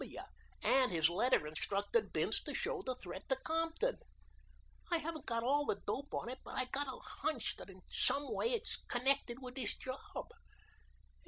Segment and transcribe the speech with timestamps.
[0.03, 0.19] W.W.,
[0.63, 3.99] and his letter instructed Bince to show the threat to Compton.
[4.91, 7.83] I haven't got all the dope on it, but I've got a hunch that in
[7.87, 10.31] some way it is connected with this job.